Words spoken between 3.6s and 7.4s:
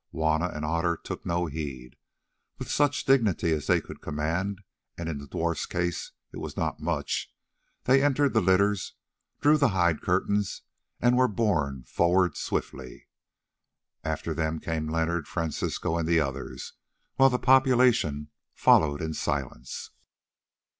they could command, and in the dwarf's case it was not much,